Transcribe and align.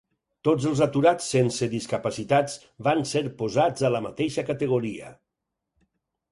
Tots 0.47 0.63
els 0.69 0.79
aturats 0.85 1.27
sense 1.33 1.67
discapacitats 1.73 2.57
van 2.89 3.05
ser 3.11 3.23
posats 3.43 3.87
a 3.91 3.95
la 3.99 4.03
mateixa 4.09 4.47
categoria. 4.51 5.15